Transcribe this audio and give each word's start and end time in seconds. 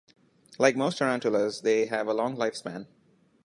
Like 0.57 0.75
most 0.75 0.97
tarantulas, 0.97 1.61
they 1.61 1.85
have 1.85 2.07
a 2.07 2.13
long 2.15 2.35
lifespan. 2.35 2.87